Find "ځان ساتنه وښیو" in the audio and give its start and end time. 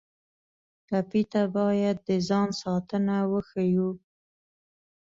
2.27-3.89